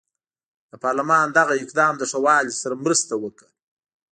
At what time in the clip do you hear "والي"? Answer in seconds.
2.25-2.53